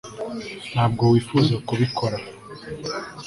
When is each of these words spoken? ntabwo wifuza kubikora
ntabwo 0.71 1.03
wifuza 1.13 1.53
kubikora 1.67 2.17